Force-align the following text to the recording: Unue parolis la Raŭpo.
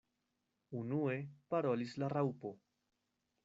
Unue 0.79 1.19
parolis 1.55 1.95
la 2.05 2.11
Raŭpo. 2.17 2.57